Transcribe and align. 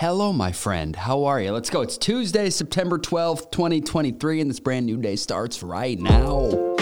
Hello, 0.00 0.32
my 0.32 0.50
friend. 0.50 0.96
How 0.96 1.24
are 1.24 1.42
you? 1.42 1.52
Let's 1.52 1.68
go. 1.68 1.82
It's 1.82 1.98
Tuesday, 1.98 2.48
September 2.48 2.98
12th, 2.98 3.50
2023, 3.50 4.40
and 4.40 4.48
this 4.48 4.58
brand 4.58 4.86
new 4.86 4.96
day 4.96 5.14
starts 5.14 5.62
right 5.62 6.00
now. 6.00 6.74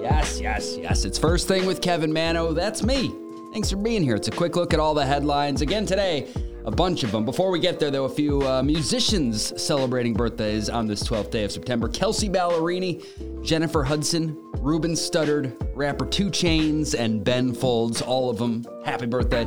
Yes, 0.00 0.40
yes, 0.40 0.78
yes. 0.78 1.04
It's 1.04 1.18
first 1.18 1.48
thing 1.48 1.66
with 1.66 1.82
Kevin 1.82 2.10
Manno. 2.10 2.54
That's 2.54 2.82
me. 2.82 3.14
Thanks 3.52 3.70
for 3.70 3.76
being 3.76 4.02
here. 4.02 4.16
It's 4.16 4.28
a 4.28 4.30
quick 4.30 4.56
look 4.56 4.72
at 4.72 4.80
all 4.80 4.94
the 4.94 5.04
headlines. 5.04 5.60
Again, 5.60 5.84
today, 5.84 6.26
a 6.64 6.70
bunch 6.70 7.04
of 7.04 7.12
them. 7.12 7.26
Before 7.26 7.50
we 7.50 7.58
get 7.60 7.78
there, 7.78 7.90
though, 7.90 8.06
a 8.06 8.08
few 8.08 8.40
uh, 8.40 8.62
musicians 8.62 9.52
celebrating 9.62 10.14
birthdays 10.14 10.70
on 10.70 10.86
this 10.86 11.02
12th 11.02 11.30
day 11.30 11.44
of 11.44 11.52
September 11.52 11.90
Kelsea 11.90 12.30
Ballerini, 12.30 13.04
Jennifer 13.44 13.84
Hudson, 13.84 14.34
Ruben 14.60 14.92
Studdard, 14.92 15.54
rapper 15.74 16.06
2 16.06 16.30
Chainz, 16.30 16.98
and 16.98 17.22
Ben 17.22 17.52
Folds. 17.52 18.00
All 18.00 18.30
of 18.30 18.38
them. 18.38 18.64
Happy 18.86 19.04
birthday. 19.04 19.46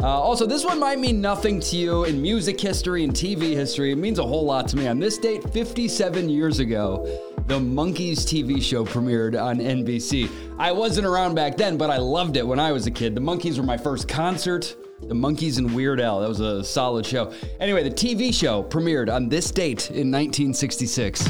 Uh, 0.00 0.06
also, 0.06 0.46
this 0.46 0.64
one 0.64 0.78
might 0.78 1.00
mean 1.00 1.20
nothing 1.20 1.58
to 1.58 1.76
you 1.76 2.04
in 2.04 2.22
music 2.22 2.60
history 2.60 3.02
and 3.02 3.12
TV 3.12 3.54
history. 3.54 3.90
It 3.90 3.98
means 3.98 4.20
a 4.20 4.22
whole 4.22 4.44
lot 4.44 4.68
to 4.68 4.76
me. 4.76 4.86
On 4.86 5.00
this 5.00 5.18
date, 5.18 5.42
57 5.50 6.28
years 6.28 6.60
ago, 6.60 7.04
the 7.48 7.58
Monkees 7.58 8.18
TV 8.18 8.62
show 8.62 8.84
premiered 8.84 9.40
on 9.40 9.58
NBC. 9.58 10.30
I 10.56 10.70
wasn't 10.70 11.06
around 11.06 11.34
back 11.34 11.56
then, 11.56 11.76
but 11.76 11.90
I 11.90 11.96
loved 11.96 12.36
it 12.36 12.46
when 12.46 12.60
I 12.60 12.70
was 12.70 12.86
a 12.86 12.92
kid. 12.92 13.16
The 13.16 13.20
Monkees 13.20 13.58
were 13.58 13.64
my 13.64 13.76
first 13.76 14.06
concert. 14.06 14.76
The 15.00 15.14
Monkees 15.14 15.58
and 15.58 15.74
Weird 15.74 16.00
Al. 16.00 16.20
That 16.20 16.28
was 16.28 16.40
a 16.40 16.62
solid 16.62 17.04
show. 17.04 17.32
Anyway, 17.58 17.82
the 17.82 17.90
TV 17.90 18.32
show 18.32 18.62
premiered 18.62 19.12
on 19.12 19.28
this 19.28 19.50
date 19.50 19.90
in 19.90 20.12
1966. 20.12 21.28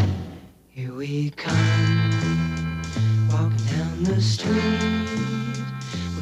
Here 0.68 0.92
we 0.92 1.30
come, 1.30 2.82
walking 3.30 3.56
down 3.66 4.02
the 4.04 4.20
street. 4.20 5.07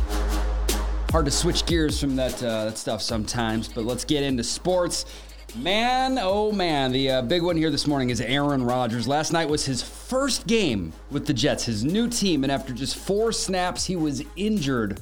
Hard 1.11 1.25
to 1.25 1.33
switch 1.33 1.67
gears 1.67 1.99
from 2.01 2.15
that, 2.15 2.41
uh, 2.41 2.67
that 2.67 2.79
stuff 2.79 3.03
sometimes, 3.03 3.67
but 3.67 3.85
let's 3.85 4.05
get 4.05 4.23
into 4.23 4.45
sports. 4.45 5.07
Man, 5.57 6.17
oh 6.21 6.53
man, 6.53 6.93
the 6.93 7.11
uh, 7.11 7.23
big 7.23 7.43
one 7.43 7.57
here 7.57 7.73
this 7.73 7.89
morning 7.89 8.11
is 8.11 8.21
Aaron 8.21 8.63
Rodgers. 8.63 9.09
Last 9.09 9.33
night 9.33 9.49
was 9.49 9.65
his 9.65 9.83
first 9.83 10.47
game 10.47 10.93
with 11.11 11.27
the 11.27 11.35
Jets, 11.35 11.65
his 11.65 11.83
new 11.83 12.09
team, 12.09 12.45
and 12.45 12.53
after 12.53 12.73
just 12.73 12.97
four 12.97 13.33
snaps, 13.33 13.87
he 13.87 13.97
was 13.97 14.23
injured. 14.37 15.01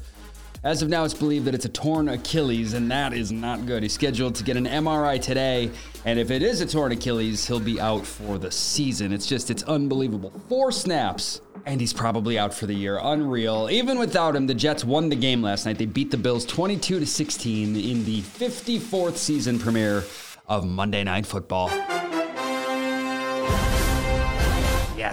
As 0.64 0.80
of 0.80 0.88
now, 0.88 1.02
it's 1.02 1.12
believed 1.12 1.46
that 1.46 1.56
it's 1.56 1.64
a 1.64 1.68
torn 1.68 2.08
Achilles, 2.08 2.74
and 2.74 2.88
that 2.88 3.12
is 3.12 3.32
not 3.32 3.66
good. 3.66 3.82
He's 3.82 3.94
scheduled 3.94 4.36
to 4.36 4.44
get 4.44 4.56
an 4.56 4.66
MRI 4.66 5.20
today, 5.20 5.72
and 6.04 6.20
if 6.20 6.30
it 6.30 6.40
is 6.40 6.60
a 6.60 6.66
torn 6.66 6.92
Achilles, 6.92 7.44
he'll 7.44 7.58
be 7.58 7.80
out 7.80 8.06
for 8.06 8.38
the 8.38 8.48
season. 8.52 9.12
It's 9.12 9.26
just, 9.26 9.50
it's 9.50 9.64
unbelievable. 9.64 10.32
Four 10.48 10.70
snaps, 10.70 11.40
and 11.66 11.80
he's 11.80 11.92
probably 11.92 12.38
out 12.38 12.54
for 12.54 12.66
the 12.66 12.74
year. 12.74 13.00
Unreal. 13.02 13.70
Even 13.72 13.98
without 13.98 14.36
him, 14.36 14.46
the 14.46 14.54
Jets 14.54 14.84
won 14.84 15.08
the 15.08 15.16
game 15.16 15.42
last 15.42 15.66
night. 15.66 15.78
They 15.78 15.86
beat 15.86 16.12
the 16.12 16.16
Bills 16.16 16.46
22 16.46 17.00
to 17.00 17.06
16 17.06 17.74
in 17.74 18.04
the 18.04 18.20
54th 18.20 19.16
season 19.16 19.58
premiere 19.58 20.04
of 20.46 20.64
Monday 20.64 21.02
Night 21.02 21.26
Football. 21.26 21.70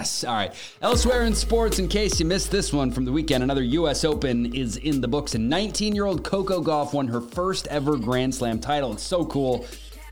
Yes. 0.00 0.24
All 0.24 0.34
right. 0.34 0.54
Elsewhere 0.80 1.24
in 1.24 1.34
sports, 1.34 1.78
in 1.78 1.86
case 1.86 2.18
you 2.18 2.24
missed 2.24 2.50
this 2.50 2.72
one 2.72 2.90
from 2.90 3.04
the 3.04 3.12
weekend, 3.12 3.44
another 3.44 3.62
U.S. 3.62 4.02
Open 4.02 4.54
is 4.54 4.78
in 4.78 5.02
the 5.02 5.08
books. 5.08 5.34
And 5.34 5.50
19 5.50 5.94
year 5.94 6.06
old 6.06 6.24
Coco 6.24 6.62
Gauff 6.62 6.94
won 6.94 7.06
her 7.08 7.20
first 7.20 7.66
ever 7.66 7.98
Grand 7.98 8.34
Slam 8.34 8.60
title. 8.60 8.94
It's 8.94 9.02
so 9.02 9.26
cool. 9.26 9.66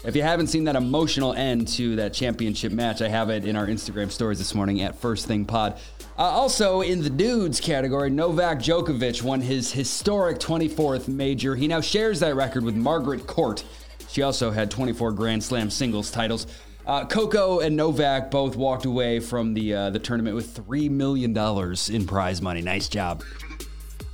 If 0.04 0.14
you 0.14 0.20
haven't 0.20 0.48
seen 0.48 0.64
that 0.64 0.76
emotional 0.76 1.32
end 1.32 1.68
to 1.68 1.96
that 1.96 2.12
championship 2.12 2.70
match, 2.70 3.00
I 3.00 3.08
have 3.08 3.30
it 3.30 3.46
in 3.46 3.56
our 3.56 3.66
Instagram 3.66 4.10
stories 4.10 4.36
this 4.36 4.54
morning 4.54 4.82
at 4.82 4.94
First 4.94 5.26
Thing 5.26 5.46
Pod. 5.46 5.78
Uh, 6.18 6.22
also, 6.22 6.82
in 6.82 7.02
the 7.02 7.08
dudes 7.08 7.58
category, 7.58 8.10
Novak 8.10 8.58
Djokovic 8.58 9.22
won 9.22 9.40
his 9.40 9.72
historic 9.72 10.38
24th 10.38 11.08
major. 11.08 11.56
He 11.56 11.66
now 11.66 11.80
shares 11.80 12.20
that 12.20 12.36
record 12.36 12.62
with 12.62 12.74
Margaret 12.74 13.26
Court. 13.26 13.64
She 14.10 14.20
also 14.20 14.50
had 14.50 14.70
24 14.70 15.12
Grand 15.12 15.42
Slam 15.42 15.70
singles 15.70 16.10
titles. 16.10 16.46
Uh, 16.88 17.04
Coco 17.04 17.60
and 17.60 17.76
Novak 17.76 18.30
both 18.30 18.56
walked 18.56 18.86
away 18.86 19.20
from 19.20 19.52
the 19.52 19.74
uh, 19.74 19.90
the 19.90 19.98
tournament 19.98 20.34
with 20.34 20.56
three 20.56 20.88
million 20.88 21.34
dollars 21.34 21.90
in 21.90 22.06
prize 22.06 22.40
money. 22.40 22.62
Nice 22.62 22.88
job. 22.88 23.22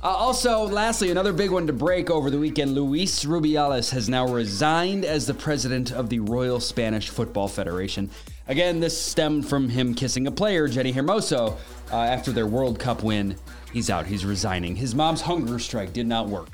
Uh, 0.03 0.09
also, 0.09 0.67
lastly, 0.67 1.09
another 1.09 1.31
big 1.31 1.51
one 1.51 1.65
to 1.65 1.73
break 1.73 2.11
over 2.11 2.29
the 2.29 2.37
weekend. 2.37 2.75
Luis 2.75 3.23
Rubiales 3.23 3.89
has 3.91 4.09
now 4.09 4.27
resigned 4.27 5.05
as 5.05 5.25
the 5.25 5.33
president 5.33 5.93
of 5.93 6.09
the 6.09 6.19
Royal 6.19 6.59
Spanish 6.59 7.09
Football 7.09 7.47
Federation. 7.47 8.11
Again, 8.49 8.81
this 8.81 9.01
stemmed 9.01 9.47
from 9.47 9.69
him 9.69 9.95
kissing 9.95 10.27
a 10.27 10.31
player, 10.31 10.67
Jenni 10.67 10.93
Hermoso, 10.93 11.57
uh, 11.91 11.95
after 11.95 12.33
their 12.33 12.45
World 12.45 12.77
Cup 12.77 13.03
win. 13.03 13.37
He's 13.71 13.89
out. 13.89 14.05
He's 14.05 14.25
resigning. 14.25 14.75
His 14.75 14.93
mom's 14.93 15.21
hunger 15.21 15.59
strike 15.59 15.93
did 15.93 16.07
not 16.07 16.27
work. 16.27 16.49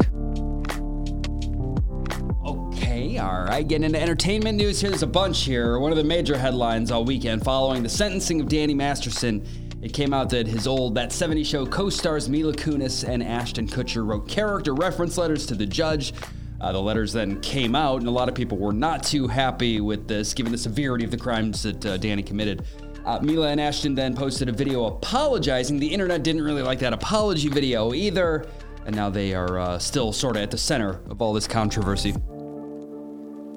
Okay, 2.82 3.20
all 3.20 3.44
right. 3.44 3.68
Getting 3.68 3.84
into 3.84 4.02
entertainment 4.02 4.58
news 4.58 4.82
here. 4.82 4.90
There's 4.90 5.04
a 5.04 5.08
bunch 5.08 5.44
here. 5.44 5.78
One 5.78 5.92
of 5.92 6.00
the 6.00 6.04
major 6.04 6.36
headlines 6.36 6.90
all 6.90 7.06
weekend 7.06 7.44
following 7.44 7.84
the 7.84 7.90
sentencing 7.90 8.42
of 8.42 8.50
Danny 8.50 8.74
Masterson. 8.74 9.46
It 9.84 9.94
came 9.94 10.16
out 10.16 10.32
that 10.32 10.48
his 10.48 10.66
old 10.66 10.96
That 10.96 11.12
70 11.12 11.44
Show 11.44 11.68
co 11.68 11.92
stars 11.92 12.28
Mila 12.28 12.54
Kunis 12.54 13.08
and 13.08 13.22
Ashton 13.22 13.68
Kutcher 13.68 14.04
wrote 14.04 14.28
character 14.28 14.74
reference 14.74 15.20
letters 15.20 15.46
to 15.46 15.56
the 15.56 15.66
judge. 15.68 16.14
Uh, 16.60 16.72
the 16.72 16.82
letters 16.82 17.14
then 17.14 17.40
came 17.42 17.76
out, 17.76 18.00
and 18.00 18.08
a 18.08 18.12
lot 18.12 18.28
of 18.28 18.34
people 18.34 18.58
were 18.58 18.74
not 18.74 19.04
too 19.04 19.28
happy 19.28 19.80
with 19.80 20.08
this, 20.08 20.34
given 20.34 20.52
the 20.52 20.58
severity 20.58 21.06
of 21.06 21.12
the 21.12 21.18
crimes 21.18 21.62
that 21.62 21.86
uh, 21.86 21.98
Danny 21.98 22.24
committed. 22.24 22.66
Uh, 23.06 23.20
Mila 23.22 23.50
and 23.50 23.62
Ashton 23.62 23.94
then 23.94 24.16
posted 24.16 24.50
a 24.50 24.52
video 24.52 24.86
apologizing. 24.86 25.78
The 25.78 25.88
internet 25.88 26.24
didn't 26.24 26.42
really 26.42 26.64
like 26.64 26.80
that 26.80 26.94
apology 26.94 27.48
video 27.48 27.94
either, 27.94 28.48
and 28.88 28.96
now 28.96 29.12
they 29.12 29.36
are 29.36 29.60
uh, 29.60 29.78
still 29.78 30.12
sort 30.12 30.36
of 30.36 30.42
at 30.42 30.50
the 30.50 30.58
center 30.58 31.00
of 31.12 31.22
all 31.22 31.32
this 31.32 31.48
controversy. 31.48 32.16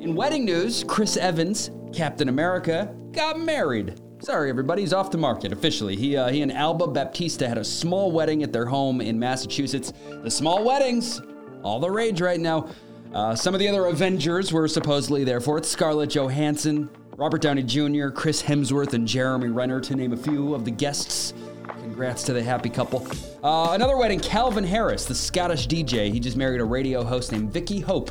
In 0.05 0.15
wedding 0.15 0.45
news, 0.45 0.85
Chris 0.87 1.17
Evans, 1.17 1.71
Captain 1.91 2.29
America, 2.29 2.95
got 3.13 3.41
married. 3.41 4.03
Sorry, 4.19 4.51
everybody, 4.51 4.83
he's 4.83 4.93
off 4.93 5.11
the 5.11 5.17
market 5.17 5.51
officially. 5.51 5.97
He, 5.97 6.15
uh, 6.15 6.29
he 6.29 6.43
and 6.43 6.53
Alba 6.53 6.89
Baptista 6.89 7.49
had 7.49 7.57
a 7.57 7.65
small 7.65 8.13
wedding 8.13 8.43
at 8.43 8.53
their 8.53 8.67
home 8.67 9.01
in 9.01 9.19
Massachusetts. 9.19 9.95
The 10.23 10.31
small 10.31 10.63
weddings, 10.63 11.23
all 11.63 11.81
the 11.81 11.91
rage 11.91 12.21
right 12.21 12.39
now. 12.39 12.69
Uh, 13.15 13.35
some 13.35 13.55
of 13.55 13.61
the 13.61 13.67
other 13.67 13.87
Avengers 13.87 14.53
were 14.53 14.69
supposedly 14.69 15.25
there 15.25 15.41
for 15.41 15.57
it 15.57 15.65
Scarlett 15.65 16.11
Johansson, 16.11 16.91
Robert 17.17 17.41
Downey 17.41 17.63
Jr., 17.63 18.09
Chris 18.11 18.43
Hemsworth, 18.43 18.93
and 18.93 19.09
Jeremy 19.09 19.49
Renner, 19.49 19.81
to 19.81 19.97
name 19.97 20.13
a 20.13 20.19
few 20.19 20.55
of 20.55 20.67
the 20.67 20.71
guests. 20.71 21.33
Congrats 21.81 22.23
to 22.25 22.35
the 22.35 22.43
happy 22.43 22.69
couple. 22.69 23.09
Uh, 23.43 23.73
another 23.73 23.97
wedding, 23.97 24.21
Calvin 24.21 24.65
Harris, 24.65 25.07
the 25.07 25.15
Scottish 25.15 25.67
DJ. 25.67 26.13
He 26.13 26.21
just 26.21 26.37
married 26.37 26.61
a 26.61 26.65
radio 26.65 27.03
host 27.03 27.33
named 27.33 27.51
Vicky 27.51 27.81
Hope. 27.81 28.11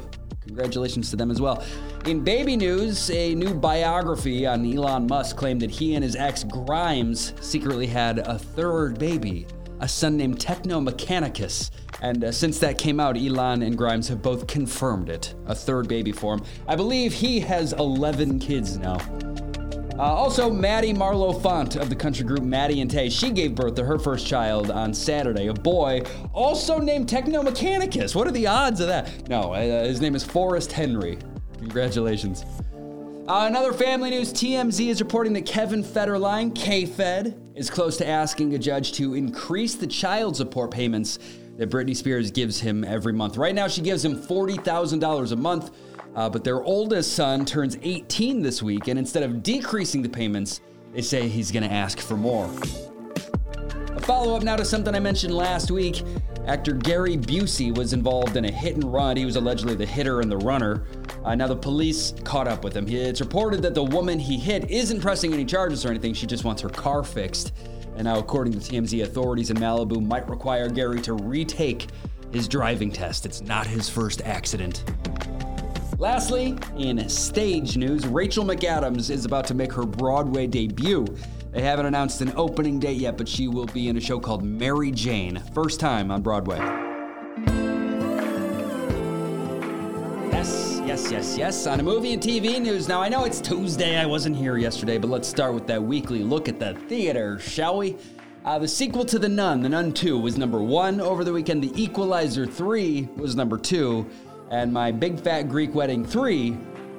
Congratulations 0.53 1.09
to 1.09 1.15
them 1.15 1.31
as 1.31 1.41
well. 1.41 1.63
In 2.05 2.23
baby 2.23 2.55
news, 2.55 3.09
a 3.09 3.33
new 3.33 3.55
biography 3.55 4.45
on 4.45 4.63
Elon 4.71 5.07
Musk 5.07 5.35
claimed 5.35 5.63
that 5.63 5.71
he 5.71 5.95
and 5.95 6.03
his 6.03 6.15
ex 6.15 6.43
Grimes 6.43 7.33
secretly 7.41 7.87
had 7.87 8.19
a 8.19 8.37
third 8.37 8.99
baby, 8.99 9.47
a 9.79 9.87
son 9.87 10.15
named 10.15 10.39
Techno 10.39 10.79
Mechanicus. 10.79 11.71
And 12.03 12.25
uh, 12.25 12.31
since 12.31 12.59
that 12.59 12.77
came 12.77 12.99
out, 12.99 13.17
Elon 13.17 13.63
and 13.63 13.75
Grimes 13.75 14.07
have 14.09 14.21
both 14.21 14.45
confirmed 14.45 15.09
it. 15.09 15.33
A 15.47 15.55
third 15.55 15.87
baby 15.87 16.11
for 16.11 16.35
him. 16.35 16.43
I 16.67 16.75
believe 16.75 17.13
he 17.13 17.39
has 17.39 17.73
11 17.73 18.37
kids 18.37 18.77
now. 18.77 18.99
Uh, 19.97 20.01
also, 20.01 20.49
Maddie 20.49 20.91
Marlow 20.91 21.31
Font 21.31 21.75
of 21.75 21.87
the 21.87 21.95
country 21.95 22.25
group 22.25 22.41
Maddie 22.41 22.81
and 22.81 22.89
Tae, 22.89 23.09
she 23.09 23.29
gave 23.29 23.53
birth 23.53 23.75
to 23.75 23.83
her 23.83 23.99
first 23.99 24.25
child 24.25 24.71
on 24.71 24.91
Saturday, 24.91 25.47
a 25.47 25.53
boy 25.53 26.01
also 26.33 26.79
named 26.79 27.07
Techno 27.07 27.43
Mechanicus. 27.43 28.15
What 28.15 28.27
are 28.27 28.31
the 28.31 28.47
odds 28.47 28.79
of 28.79 28.87
that? 28.87 29.29
No, 29.29 29.53
uh, 29.53 29.83
his 29.83 30.01
name 30.01 30.15
is 30.15 30.23
Forrest 30.23 30.71
Henry. 30.71 31.19
Congratulations. 31.59 32.43
Uh, 33.27 33.45
another 33.47 33.71
family 33.71 34.09
news 34.09 34.33
TMZ 34.33 34.87
is 34.87 34.99
reporting 34.99 35.31
that 35.33 35.45
Kevin 35.45 35.83
Federline, 35.83 36.55
K 36.55 36.87
Fed, 36.87 37.39
is 37.55 37.69
close 37.69 37.95
to 37.97 38.07
asking 38.07 38.55
a 38.55 38.59
judge 38.59 38.93
to 38.93 39.13
increase 39.13 39.75
the 39.75 39.87
child 39.87 40.35
support 40.35 40.71
payments 40.71 41.19
that 41.57 41.69
Britney 41.69 41.95
Spears 41.95 42.31
gives 42.31 42.59
him 42.59 42.83
every 42.83 43.13
month. 43.13 43.37
Right 43.37 43.53
now, 43.53 43.67
she 43.67 43.81
gives 43.81 44.03
him 44.03 44.15
$40,000 44.15 45.31
a 45.31 45.35
month, 45.35 45.71
uh, 46.15 46.29
but 46.29 46.43
their 46.43 46.61
oldest 46.63 47.13
son 47.13 47.45
turns 47.45 47.77
18 47.81 48.41
this 48.41 48.61
week, 48.61 48.87
and 48.87 48.99
instead 48.99 49.23
of 49.23 49.43
decreasing 49.43 50.01
the 50.01 50.09
payments, 50.09 50.61
they 50.93 51.01
say 51.01 51.27
he's 51.27 51.51
going 51.51 51.63
to 51.63 51.71
ask 51.71 51.99
for 51.99 52.15
more. 52.15 52.49
A 53.95 54.01
follow 54.01 54.35
up 54.35 54.43
now 54.43 54.55
to 54.55 54.65
something 54.65 54.93
I 54.93 54.99
mentioned 54.99 55.33
last 55.33 55.71
week. 55.71 56.03
Actor 56.45 56.73
Gary 56.73 57.15
Busey 57.15 57.75
was 57.75 57.93
involved 57.93 58.35
in 58.35 58.45
a 58.45 58.51
hit 58.51 58.75
and 58.75 58.83
run. 58.83 59.15
He 59.15 59.23
was 59.23 59.37
allegedly 59.37 59.75
the 59.75 59.85
hitter 59.85 60.19
and 60.19 60.29
the 60.29 60.37
runner. 60.37 60.85
Uh, 61.23 61.35
now, 61.35 61.47
the 61.47 61.55
police 61.55 62.13
caught 62.25 62.47
up 62.47 62.65
with 62.65 62.75
him. 62.75 62.85
It's 62.87 63.21
reported 63.21 63.61
that 63.61 63.73
the 63.73 63.83
woman 63.83 64.19
he 64.19 64.37
hit 64.37 64.69
isn't 64.69 64.99
pressing 64.99 65.33
any 65.33 65.45
charges 65.45 65.85
or 65.85 65.89
anything, 65.89 66.13
she 66.13 66.27
just 66.27 66.43
wants 66.43 66.61
her 66.61 66.69
car 66.69 67.01
fixed. 67.01 67.53
And 67.95 68.03
now, 68.03 68.19
according 68.19 68.53
to 68.53 68.59
TMZ, 68.59 69.03
authorities 69.03 69.51
in 69.51 69.57
Malibu 69.57 70.05
might 70.05 70.27
require 70.29 70.67
Gary 70.67 70.99
to 71.01 71.13
retake 71.13 71.87
his 72.33 72.47
driving 72.47 72.91
test. 72.91 73.25
It's 73.25 73.41
not 73.41 73.65
his 73.65 73.87
first 73.87 74.21
accident. 74.23 74.83
Lastly, 76.03 76.57
in 76.75 77.07
stage 77.07 77.77
news, 77.77 78.05
Rachel 78.05 78.43
McAdams 78.43 79.09
is 79.09 79.23
about 79.23 79.47
to 79.47 79.53
make 79.53 79.71
her 79.71 79.85
Broadway 79.85 80.47
debut. 80.47 81.07
They 81.53 81.61
haven't 81.61 81.85
announced 81.85 82.19
an 82.19 82.33
opening 82.35 82.77
date 82.77 82.97
yet, 82.97 83.15
but 83.17 83.25
she 83.25 83.47
will 83.47 83.67
be 83.67 83.87
in 83.87 83.95
a 83.95 84.01
show 84.01 84.19
called 84.19 84.43
Mary 84.43 84.91
Jane, 84.91 85.41
first 85.53 85.79
time 85.79 86.11
on 86.11 86.21
Broadway. 86.21 86.57
Yes, 90.29 90.81
yes, 90.85 91.09
yes, 91.09 91.37
yes. 91.37 91.67
On 91.67 91.79
a 91.79 91.83
movie 91.83 92.11
and 92.11 92.21
TV 92.21 92.59
news. 92.61 92.89
Now, 92.89 93.01
I 93.01 93.07
know 93.07 93.23
it's 93.23 93.39
Tuesday, 93.39 93.97
I 93.97 94.05
wasn't 94.05 94.35
here 94.35 94.57
yesterday, 94.57 94.97
but 94.97 95.09
let's 95.09 95.29
start 95.29 95.53
with 95.53 95.67
that 95.67 95.81
weekly 95.81 96.19
look 96.21 96.49
at 96.49 96.59
the 96.59 96.73
theater, 96.89 97.39
shall 97.39 97.77
we? 97.77 97.95
Uh, 98.43 98.59
the 98.59 98.67
sequel 98.67 99.05
to 99.05 99.17
The 99.17 99.29
Nun, 99.29 99.61
The 99.61 99.69
Nun 99.69 99.93
2, 99.93 100.19
was 100.19 100.37
number 100.37 100.61
one 100.61 100.99
over 100.99 101.23
the 101.23 101.31
weekend. 101.31 101.63
The 101.63 101.81
Equalizer 101.81 102.45
3 102.45 103.07
was 103.15 103.37
number 103.37 103.57
two. 103.57 104.05
And 104.53 104.71
My 104.71 104.91
Big 104.91 105.19
Fat 105.19 105.49
Greek 105.49 105.73
Wedding 105.73 106.05
3 106.05 106.55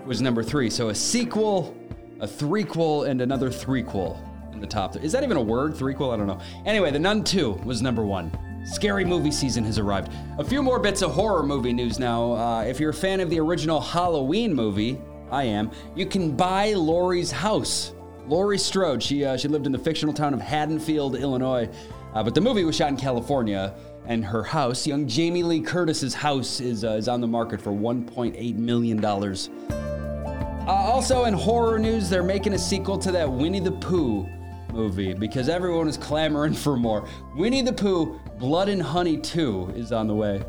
was 0.06 0.20
number 0.20 0.42
three. 0.42 0.68
So 0.68 0.88
a 0.88 0.94
sequel, 0.94 1.76
a 2.18 2.26
threequel, 2.26 3.08
and 3.08 3.20
another 3.20 3.48
threequel 3.48 4.18
in 4.52 4.58
the 4.58 4.66
top. 4.66 4.96
Is 4.96 5.12
that 5.12 5.22
even 5.22 5.36
a 5.36 5.40
word? 5.40 5.74
Threequel? 5.74 6.12
I 6.12 6.16
don't 6.16 6.26
know. 6.26 6.40
Anyway, 6.66 6.90
The 6.90 6.98
Nun 6.98 7.22
2 7.22 7.52
was 7.64 7.80
number 7.80 8.04
one. 8.04 8.36
Scary 8.66 9.04
movie 9.04 9.30
season 9.30 9.62
has 9.66 9.78
arrived. 9.78 10.10
A 10.38 10.44
few 10.44 10.64
more 10.64 10.80
bits 10.80 11.00
of 11.00 11.12
horror 11.12 11.44
movie 11.44 11.72
news 11.72 12.00
now. 12.00 12.32
Uh, 12.32 12.62
if 12.62 12.80
you're 12.80 12.90
a 12.90 12.92
fan 12.92 13.20
of 13.20 13.30
the 13.30 13.38
original 13.38 13.80
Halloween 13.80 14.52
movie, 14.52 15.00
I 15.30 15.44
am, 15.44 15.70
you 15.94 16.06
can 16.06 16.34
buy 16.34 16.72
Laurie's 16.72 17.30
house. 17.30 17.94
Laurie 18.26 18.58
Strode, 18.58 19.00
she, 19.00 19.24
uh, 19.24 19.36
she 19.36 19.46
lived 19.46 19.66
in 19.66 19.70
the 19.70 19.78
fictional 19.78 20.12
town 20.12 20.34
of 20.34 20.40
Haddonfield, 20.40 21.14
Illinois, 21.14 21.68
uh, 22.14 22.22
but 22.22 22.34
the 22.34 22.40
movie 22.40 22.64
was 22.64 22.76
shot 22.76 22.88
in 22.88 22.96
California, 22.96 23.74
and 24.06 24.24
her 24.24 24.42
house, 24.42 24.86
young 24.86 25.06
Jamie 25.08 25.42
Lee 25.42 25.60
Curtis's 25.60 26.14
house, 26.14 26.60
is, 26.60 26.84
uh, 26.84 26.92
is 26.92 27.08
on 27.08 27.20
the 27.20 27.26
market 27.26 27.60
for 27.60 27.72
$1.8 27.72 28.54
million. 28.56 29.04
Uh, 29.04 30.70
also, 30.70 31.24
in 31.24 31.34
horror 31.34 31.78
news, 31.78 32.08
they're 32.08 32.22
making 32.22 32.54
a 32.54 32.58
sequel 32.58 32.98
to 32.98 33.12
that 33.12 33.30
Winnie 33.30 33.60
the 33.60 33.72
Pooh 33.72 34.26
movie 34.72 35.14
because 35.14 35.48
everyone 35.48 35.88
is 35.88 35.96
clamoring 35.96 36.54
for 36.54 36.76
more. 36.76 37.08
Winnie 37.36 37.62
the 37.62 37.72
Pooh 37.72 38.20
Blood 38.38 38.68
and 38.68 38.82
Honey 38.82 39.16
2 39.16 39.74
is 39.76 39.92
on 39.92 40.06
the 40.06 40.14
way. 40.14 40.42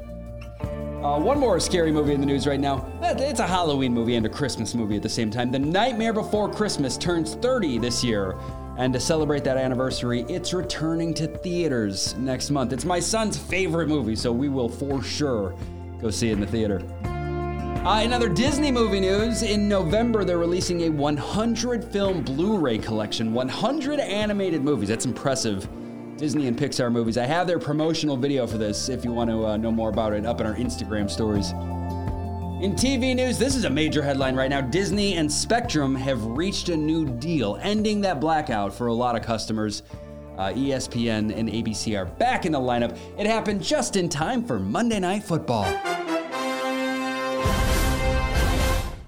Uh, 1.05 1.19
one 1.19 1.37
more 1.39 1.59
scary 1.59 1.91
movie 1.91 2.13
in 2.13 2.19
the 2.19 2.25
news 2.25 2.47
right 2.47 2.59
now. 2.59 2.91
It's 3.03 3.39
a 3.39 3.45
Halloween 3.45 3.93
movie 3.93 4.15
and 4.15 4.25
a 4.25 4.29
Christmas 4.29 4.73
movie 4.73 4.95
at 4.95 5.03
the 5.03 5.09
same 5.09 5.29
time. 5.29 5.51
The 5.51 5.59
Nightmare 5.59 6.13
Before 6.13 6.51
Christmas 6.51 6.97
turns 6.97 7.35
30 7.35 7.77
this 7.77 8.03
year. 8.03 8.35
And 8.77 8.93
to 8.93 8.99
celebrate 8.99 9.43
that 9.45 9.57
anniversary, 9.57 10.25
it's 10.27 10.53
returning 10.53 11.13
to 11.15 11.27
theaters 11.27 12.13
next 12.15 12.49
month. 12.49 12.73
It's 12.73 12.85
my 12.85 12.99
son's 12.99 13.37
favorite 13.37 13.87
movie, 13.87 14.15
so 14.15 14.31
we 14.31 14.49
will 14.49 14.67
for 14.67 15.01
sure 15.01 15.55
go 16.01 16.09
see 16.09 16.29
it 16.29 16.33
in 16.33 16.41
the 16.41 16.47
theater. 16.47 16.81
Uh, 17.85 18.27
Disney 18.29 18.71
movie 18.71 18.99
news, 18.99 19.43
in 19.43 19.69
November 19.69 20.25
they're 20.25 20.39
releasing 20.39 20.81
a 20.81 20.89
100 20.89 21.85
film 21.85 22.23
Blu 22.23 22.57
ray 22.57 22.77
collection, 22.77 23.31
100 23.33 23.99
animated 23.99 24.63
movies. 24.63 24.89
That's 24.89 25.05
impressive. 25.05 25.69
Disney 26.17 26.47
and 26.47 26.57
Pixar 26.57 26.91
movies. 26.91 27.17
I 27.17 27.25
have 27.25 27.45
their 27.45 27.59
promotional 27.59 28.17
video 28.17 28.47
for 28.47 28.57
this 28.57 28.89
if 28.89 29.03
you 29.03 29.11
want 29.11 29.29
to 29.29 29.45
uh, 29.45 29.57
know 29.57 29.71
more 29.71 29.89
about 29.89 30.13
it 30.13 30.25
up 30.25 30.39
in 30.41 30.47
our 30.47 30.55
Instagram 30.55 31.09
stories. 31.09 31.53
In 32.65 32.73
TV 32.73 33.15
news, 33.15 33.37
this 33.37 33.55
is 33.55 33.65
a 33.65 33.69
major 33.69 34.01
headline 34.01 34.35
right 34.35 34.49
now. 34.49 34.59
Disney 34.59 35.17
and 35.17 35.31
Spectrum 35.31 35.93
have 35.93 36.25
reached 36.25 36.69
a 36.69 36.75
new 36.75 37.05
deal, 37.05 37.59
ending 37.61 38.01
that 38.01 38.19
blackout 38.19 38.73
for 38.73 38.87
a 38.87 38.93
lot 38.93 39.15
of 39.15 39.21
customers. 39.21 39.83
Uh, 40.35 40.47
ESPN 40.47 41.31
and 41.37 41.47
ABC 41.47 41.95
are 41.95 42.05
back 42.05 42.47
in 42.47 42.51
the 42.51 42.59
lineup. 42.59 42.97
It 43.19 43.27
happened 43.27 43.61
just 43.61 43.97
in 43.97 44.09
time 44.09 44.43
for 44.43 44.57
Monday 44.57 44.99
Night 44.99 45.21
Football. 45.23 45.65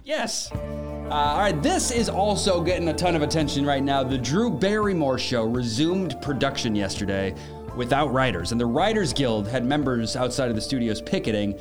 Yes. 0.04 0.52
Uh, 0.52 1.10
all 1.10 1.40
right, 1.40 1.60
this 1.64 1.90
is 1.90 2.10
also 2.10 2.62
getting 2.62 2.90
a 2.90 2.94
ton 2.94 3.16
of 3.16 3.24
attention 3.24 3.66
right 3.66 3.82
now. 3.82 4.04
The 4.04 4.20
Drew 4.20 4.52
Barrymore 4.52 5.18
show 5.18 5.46
resumed 5.46 6.22
production 6.22 6.76
yesterday 6.76 7.34
without 7.76 8.14
writers, 8.14 8.52
and 8.52 8.62
the 8.62 8.68
Writers 8.68 9.14
Guild 9.14 9.48
had 9.48 9.66
members 9.66 10.16
outside 10.16 10.50
of 10.50 10.56
the 10.56 10.62
studios 10.62 11.02
picketing. 11.02 11.58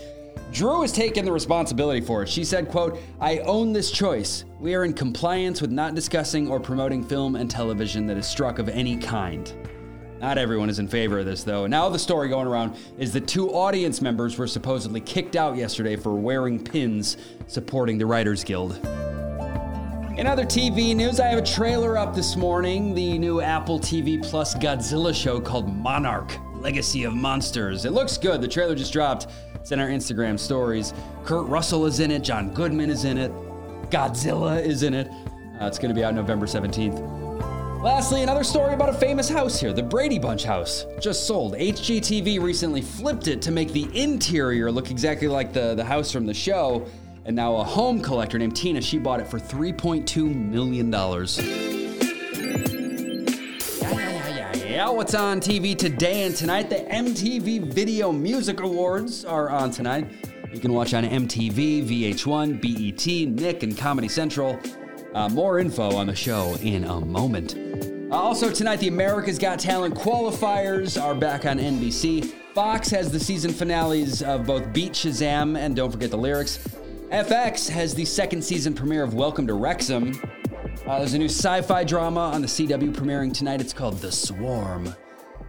Drew 0.57 0.81
has 0.81 0.91
taken 0.91 1.27
the 1.27 1.33
responsibility 1.33 2.01
for 2.01 2.23
it. 2.23 2.31
She 2.31 2.43
said, 2.43 2.69
quote, 2.69 2.99
I 3.21 3.41
own 3.41 3.75
this 3.75 3.91
choice. 3.91 4.47
We 4.59 4.75
are 4.75 4.85
in 4.85 4.95
compliance 4.95 5.61
with 5.61 5.71
not 5.71 5.95
discussing 5.95 6.49
or 6.49 6.59
promoting 6.59 7.05
film 7.05 7.37
and 7.37 7.51
television 7.51 8.07
that 8.07 8.17
is 8.17 8.27
struck 8.27 8.59
of 8.59 8.71
any 8.71 8.97
kind. 8.97 9.53
Not 10.19 10.39
everyone 10.39 10.71
is 10.71 10.79
in 10.79 10.89
favor 10.89 11.19
of 11.19 11.27
this, 11.27 11.45
though. 11.45 11.67
Now, 11.67 11.91
the 11.91 11.99
story 11.99 12.31
going 12.31 12.47
around 12.47 12.75
is 12.97 13.13
that 13.13 13.29
two 13.29 13.51
audience 13.51 14.01
members 14.01 14.39
were 14.39 14.47
supposedly 14.47 15.03
kicked 15.03 15.37
out 15.37 15.59
yesterday 15.59 15.95
for 15.95 16.15
wearing 16.15 16.59
pins 16.63 17.19
supporting 17.49 17.99
the 17.99 18.07
Writers 18.07 18.43
Guild. 18.43 18.81
In 20.17 20.27
other 20.27 20.47
TV 20.47 20.97
news, 20.97 21.21
I 21.21 21.27
have 21.27 21.39
a 21.39 21.47
trailer 21.47 21.99
up 21.99 22.15
this 22.15 22.35
morning. 22.35 22.95
The 22.95 23.19
new 23.19 23.43
Apple 23.43 23.79
TV 23.79 24.27
Plus 24.27 24.55
Godzilla 24.55 25.15
show 25.15 25.39
called 25.39 25.69
Monarch 25.77 26.33
Legacy 26.55 27.05
of 27.05 27.13
Monsters. 27.13 27.85
It 27.85 27.93
looks 27.93 28.17
good. 28.17 28.41
The 28.41 28.49
trailer 28.49 28.75
just 28.75 28.95
dropped. 28.95 29.27
It's 29.67 29.73
in 29.73 29.81
our 29.81 29.89
Instagram 29.89 30.39
stories. 30.39 30.95
Kurt 31.25 31.49
Russell 31.49 31.87
is 31.87 31.99
in 31.99 32.13
it, 32.13 32.23
John 32.23 32.55
Goodman 32.55 32.89
is 32.89 33.05
in 33.05 33.19
it, 33.19 33.33
Godzilla 33.91 34.65
is 34.65 34.85
in 34.85 34.95
it. 34.95 35.09
Uh, 35.61 35.67
it's 35.67 35.77
going 35.77 35.89
to 35.89 35.93
be 35.93 36.05
out 36.05 36.15
November 36.15 36.47
17th. 36.47 37.83
Lastly, 37.83 38.23
another 38.23 38.45
story 38.45 38.75
about 38.75 38.91
a 38.91 38.93
famous 38.93 39.29
house 39.29 39.59
here, 39.59 39.73
the 39.73 39.83
Brady 39.83 40.21
Bunch 40.21 40.45
house. 40.45 40.87
Just 41.01 41.27
sold. 41.27 41.55
HGTV 41.55 42.41
recently 42.41 42.81
flipped 42.81 43.27
it 43.27 43.43
to 43.43 43.51
make 43.51 43.73
the 43.73 43.89
interior 44.01 44.71
look 44.71 44.93
exactly 44.93 45.27
like 45.27 45.53
the, 45.53 45.75
the 45.75 45.85
house 45.85 46.13
from 46.13 46.27
the 46.27 46.35
show. 46.35 46.87
And 47.25 47.35
now 47.35 47.57
a 47.57 47.65
home 47.65 48.01
collector 48.01 48.39
named 48.39 48.55
Tina, 48.55 48.81
she 48.81 48.99
bought 48.99 49.19
it 49.19 49.27
for 49.27 49.41
$3.2 49.41 50.33
million. 50.33 51.66
Yeah. 54.77 54.91
What's 54.91 55.15
on 55.15 55.41
TV 55.41 55.75
today 55.75 56.25
and 56.25 56.37
tonight? 56.37 56.69
The 56.69 56.77
MTV 56.77 57.73
Video 57.73 58.13
Music 58.13 58.61
Awards 58.61 59.25
are 59.25 59.49
on 59.49 59.71
tonight. 59.71 60.13
You 60.53 60.61
can 60.61 60.75
watch 60.75 60.93
on 60.93 61.03
MTV, 61.03 61.89
VH1, 61.89 62.61
BET, 62.61 63.41
Nick, 63.41 63.63
and 63.63 63.75
Comedy 63.75 64.09
Central. 64.09 64.61
Uh, 65.15 65.31
more 65.31 65.61
info 65.61 65.97
on 65.97 66.09
the 66.09 66.15
show 66.15 66.59
in 66.61 66.85
a 66.85 67.01
moment. 67.01 67.57
Uh, 68.13 68.17
also, 68.17 68.51
tonight, 68.51 68.81
the 68.81 68.89
America's 68.89 69.39
Got 69.39 69.59
Talent 69.59 69.95
qualifiers 69.95 71.03
are 71.03 71.15
back 71.15 71.47
on 71.47 71.59
NBC. 71.59 72.27
Fox 72.53 72.91
has 72.91 73.11
the 73.11 73.19
season 73.19 73.55
finales 73.55 74.21
of 74.21 74.45
both 74.45 74.75
Beat 74.75 74.93
Shazam 74.93 75.57
and 75.57 75.75
Don't 75.75 75.91
Forget 75.91 76.11
the 76.11 76.19
Lyrics. 76.19 76.59
FX 77.11 77.67
has 77.71 77.95
the 77.95 78.05
second 78.05 78.45
season 78.45 78.75
premiere 78.75 79.05
of 79.05 79.15
Welcome 79.15 79.47
to 79.47 79.55
Wrexham. 79.55 80.21
Uh, 80.87 81.01
there's 81.01 81.15
a 81.15 81.19
new 81.19 81.25
sci 81.25 81.61
fi 81.63 81.83
drama 81.83 82.21
on 82.21 82.41
the 82.41 82.47
CW 82.47 82.95
premiering 82.95 83.35
tonight. 83.35 83.61
It's 83.61 83.73
called 83.73 83.99
The 83.99 84.13
Swarm. 84.13 84.87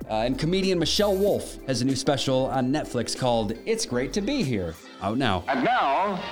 Uh, 0.10 0.24
and 0.24 0.40
comedian 0.40 0.80
Michelle 0.80 1.16
Wolf 1.16 1.60
has 1.68 1.84
a 1.84 1.86
new 1.86 1.96
special 1.96 2.48
on 2.48 2.74
Netflix 2.74 3.16
called 3.16 3.54
It's 3.68 3.86
Great 3.86 4.14
to 4.14 4.22
Be 4.22 4.42
Here. 4.42 4.74
Out 5.00 5.20
now. 5.20 5.44
And 5.48 5.64
now, 5.64 6.24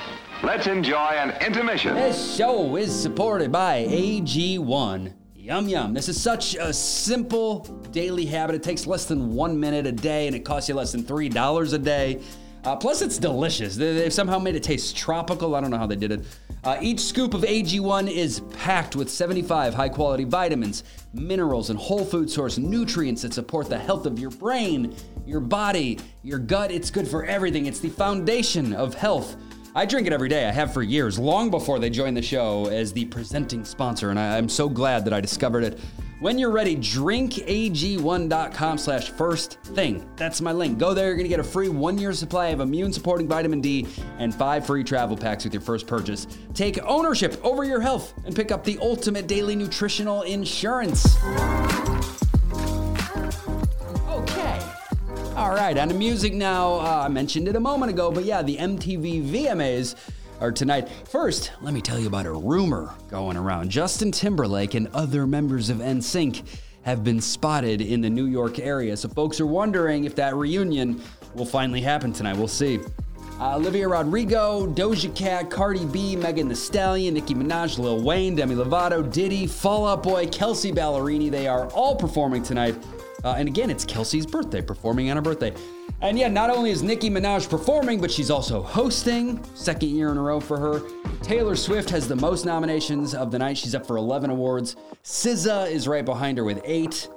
let's 0.42 0.66
enjoy 0.66 0.96
an 0.96 1.40
intermission. 1.40 1.94
This 1.94 2.36
show 2.36 2.78
is 2.78 2.92
supported 2.92 3.52
by 3.52 3.86
AG1. 3.88 5.14
Yum 5.36 5.70
yum. 5.70 5.94
This 5.94 6.10
is 6.10 6.20
such 6.20 6.56
a 6.56 6.74
simple 6.74 7.60
daily 7.92 8.26
habit. 8.26 8.56
It 8.56 8.64
takes 8.64 8.88
less 8.88 9.06
than 9.06 9.36
one 9.36 9.60
minute 9.60 9.86
a 9.86 9.92
day 9.92 10.26
and 10.26 10.36
it 10.36 10.44
costs 10.44 10.68
you 10.68 10.74
less 10.74 10.92
than 10.92 11.04
$3 11.04 11.74
a 11.74 11.78
day. 11.78 12.24
Uh, 12.64 12.76
plus, 12.76 13.04
it's 13.04 13.20
delicious. 13.20 13.76
They, 13.76 14.04
have 14.04 14.14
somehow 14.14 14.40
made 14.40 14.56
it 14.56 14.64
taste 14.64 14.98
tropical. 14.98 15.54
I 15.54 15.62
don't 15.62 15.70
know 15.70 15.78
how 15.78 15.86
they 15.86 15.96
did 15.96 16.12
it. 16.12 16.26
Uh, 16.66 16.80
each 16.82 17.00
scoop 17.00 17.36
of 17.36 17.44
AG1 17.44 18.12
is 18.12 18.40
packed 18.58 18.96
with 18.96 19.08
75 19.08 19.76
high 19.76 19.88
quality 19.88 20.24
vitamins, 20.24 20.84
minerals, 21.14 21.70
and 21.70 21.78
whole 21.78 22.04
food 22.04 22.28
source 22.28 22.58
nutrients 22.58 23.22
that 23.22 23.36
support 23.36 23.70
the 23.70 23.78
health 23.78 24.08
of 24.08 24.18
your 24.18 24.32
brain, 24.32 24.96
your 25.28 25.40
body, 25.40 26.00
your 26.24 26.40
gut. 26.40 26.72
It's 26.72 26.90
good 26.90 27.08
for 27.08 27.24
everything. 27.24 27.68
It's 27.68 27.80
the 27.80 27.90
foundation 27.90 28.74
of 28.74 28.96
health. 28.96 29.36
I 29.76 29.86
drink 29.86 30.08
it 30.08 30.14
every 30.14 30.28
day. 30.28 30.48
I 30.48 30.52
have 30.52 30.74
for 30.74 30.82
years, 30.82 31.20
long 31.20 31.52
before 31.52 31.78
they 31.78 31.92
joined 31.92 32.18
the 32.18 32.24
show 32.24 32.66
as 32.66 32.92
the 32.92 33.06
presenting 33.06 33.64
sponsor, 33.64 34.10
and 34.10 34.18
I, 34.18 34.38
am 34.38 34.50
so 34.50 34.68
glad 34.68 35.06
that 35.06 35.14
I 35.14 35.22
discovered 35.22 35.64
it. 35.64 35.80
When 36.26 36.40
you're 36.40 36.50
ready, 36.50 36.76
drinkag1.com 36.76 38.80
slash 38.80 39.12
first 39.12 39.60
thing. 39.62 40.10
That's 40.16 40.42
my 40.42 40.54
link. 40.54 40.80
Go 40.80 40.96
there, 40.96 41.10
you're 41.10 41.18
gonna 41.18 41.30
get 41.30 41.40
a 41.40 41.44
free 41.44 41.70
one-year 41.70 42.14
supply 42.14 42.48
of 42.48 42.62
immune-supporting 42.62 43.28
vitamin 43.28 43.62
D 43.62 43.86
and 44.18 44.34
five 44.34 44.66
free 44.66 44.84
travel 44.84 45.16
packs 45.16 45.44
with 45.44 45.54
your 45.54 45.62
first 45.62 45.86
purchase. 45.86 46.26
Take 46.56 46.84
ownership 46.84 47.40
over 47.46 47.64
your 47.64 47.80
health 47.80 48.16
and 48.26 48.36
pick 48.36 48.52
up 48.52 48.64
the 48.64 48.80
ultimate 48.82 49.28
daily 49.28 49.56
nutritional 49.56 50.24
insurance. 50.24 51.16
Okay. 54.10 54.60
All 55.36 55.52
right, 55.52 55.78
on 55.78 55.90
to 55.90 55.94
music 55.94 56.34
now. 56.34 56.80
Uh, 56.80 57.04
I 57.06 57.08
mentioned 57.08 57.48
it 57.48 57.56
a 57.56 57.60
moment 57.60 57.92
ago, 57.92 58.10
but 58.10 58.26
yeah, 58.26 58.42
the 58.42 58.58
MTV 58.58 59.30
VMAs 59.30 59.94
or 60.40 60.52
tonight. 60.52 60.90
First, 61.10 61.52
let 61.62 61.74
me 61.74 61.82
tell 61.82 62.00
you 62.00 62.08
about 62.08 62.26
a 62.26 62.32
rumor 62.32 62.94
going 63.10 63.38
around. 63.38 63.70
Justin 63.70 64.12
Timberlake 64.12 64.74
and 64.74 64.88
other 64.94 65.26
members 65.26 65.70
of 65.70 65.78
NSYNC 65.78 66.44
have 66.84 67.04
been 67.04 67.20
spotted 67.20 67.82
in 67.82 68.02
the 68.02 68.10
New 68.10 68.26
York 68.26 68.60
area. 68.60 68.96
So 68.96 69.10
folks 69.10 69.40
are 69.40 69.46
wondering 69.48 70.04
if 70.04 70.16
that 70.16 70.36
reunion 70.36 71.02
will 71.34 71.46
finally 71.46 71.82
happen 71.82 72.14
tonight. 72.14 72.38
We'll 72.38 72.48
see. 72.48 72.80
Uh, 73.40 73.58
Olivia 73.58 73.88
Rodrigo, 73.88 74.66
Doja 74.66 75.14
Cat, 75.14 75.50
Cardi 75.50 75.84
B, 75.86 76.16
Megan 76.16 76.48
Thee 76.48 76.56
Stallion, 76.56 77.16
Nicki 77.16 77.34
Minaj, 77.34 77.78
Lil 77.78 78.02
Wayne, 78.02 78.36
Demi 78.36 78.56
Lovato, 78.56 79.12
Diddy, 79.12 79.46
Fall 79.46 79.86
Out 79.88 80.04
Boy, 80.04 80.28
Kelsea 80.28 80.72
Ballerini. 80.72 81.30
They 81.30 81.46
are 81.48 81.68
all 81.72 81.98
performing 81.98 82.44
tonight. 82.44 82.76
Uh, 83.26 83.36
and 83.38 83.50
again, 83.50 83.70
it's 83.70 83.84
Kelsea's 83.84 84.26
birthday, 84.26 84.62
performing 84.62 85.10
on 85.10 85.18
her 85.18 85.22
birthday. 85.22 85.54
And 86.02 86.20
yeah, 86.20 86.28
not 86.28 86.50
only 86.50 86.72
is 86.72 86.84
Nicki 86.84 87.10
Minaj 87.10 87.50
performing, 87.50 88.02
but 88.02 88.12
she's 88.12 88.30
also 88.30 88.62
hosting, 88.62 89.44
second 89.56 89.90
year 89.90 90.12
in 90.12 90.18
a 90.18 90.22
row 90.22 90.40
for 90.40 90.60
her. 90.60 90.82
Taylor 91.24 91.56
Swift 91.56 91.90
has 91.90 92.08
the 92.08 92.16
most 92.16 92.46
nominations 92.46 93.16
of 93.16 93.32
the 93.32 93.40
night. 93.40 93.58
She's 93.58 93.74
up 93.74 93.88
for 93.88 93.98
11 93.98 94.30
awards. 94.30 94.76
SZA 95.04 95.72
is 95.72 95.88
right 95.88 96.06
behind 96.06 96.38
her 96.38 96.44
with 96.44 96.62
eight. 96.66 97.08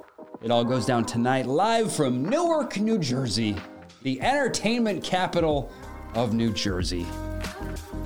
It 0.41 0.49
all 0.49 0.63
goes 0.63 0.85
down 0.85 1.05
tonight, 1.05 1.45
live 1.45 1.93
from 1.93 2.23
Newark, 2.23 2.77
New 2.79 2.97
Jersey, 2.97 3.57
the 4.03 4.21
entertainment 4.21 5.03
capital 5.03 5.69
of 6.15 6.33
New 6.33 6.53
Jersey. 6.53 7.05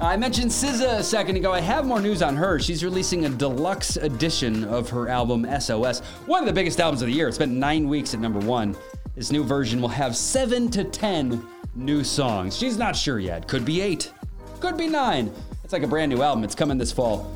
I 0.01 0.17
mentioned 0.17 0.49
SZA 0.49 0.97
a 0.99 1.03
second 1.03 1.37
ago. 1.37 1.53
I 1.53 1.61
have 1.61 1.85
more 1.85 2.01
news 2.01 2.23
on 2.23 2.35
her. 2.35 2.59
She's 2.59 2.83
releasing 2.83 3.25
a 3.25 3.29
deluxe 3.29 3.95
edition 3.97 4.63
of 4.63 4.89
her 4.89 5.07
album 5.07 5.45
SOS, 5.59 5.99
one 6.25 6.41
of 6.41 6.47
the 6.47 6.53
biggest 6.53 6.79
albums 6.81 7.03
of 7.03 7.07
the 7.07 7.13
year. 7.13 7.27
It 7.27 7.35
spent 7.35 7.51
nine 7.51 7.87
weeks 7.87 8.13
at 8.15 8.19
number 8.19 8.39
one. 8.39 8.75
This 9.15 9.32
new 9.32 9.43
version 9.43 9.79
will 9.79 9.89
have 9.89 10.17
seven 10.17 10.72
to 10.72 10.84
ten 10.84 11.46
new 11.75 12.03
songs. 12.03 12.58
She's 12.58 12.79
not 12.79 12.96
sure 12.96 13.20
yet. 13.20 13.48
Could 13.48 13.63
be 13.63 13.79
eight, 13.79 14.12
could 14.60 14.75
be 14.75 14.88
nine. 14.88 15.32
It's 15.63 15.72
like 15.72 15.84
a 15.84 15.88
brand 15.88 16.12
new 16.12 16.24
album. 16.24 16.43
It's 16.43 16.55
coming 16.55 16.79
this 16.79 16.91
fall. 16.91 17.32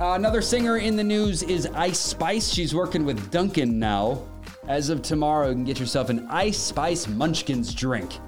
Uh, 0.00 0.14
another 0.14 0.42
singer 0.42 0.78
in 0.78 0.96
the 0.96 1.04
news 1.04 1.44
is 1.44 1.66
Ice 1.74 2.00
Spice. 2.00 2.52
She's 2.52 2.74
working 2.74 3.04
with 3.04 3.30
Dunkin' 3.30 3.78
now. 3.78 4.24
As 4.66 4.90
of 4.90 5.02
tomorrow, 5.02 5.48
you 5.48 5.54
can 5.54 5.64
get 5.64 5.78
yourself 5.78 6.10
an 6.10 6.26
Ice 6.30 6.58
Spice 6.58 7.06
Munchkins 7.06 7.72
drink. 7.72 8.18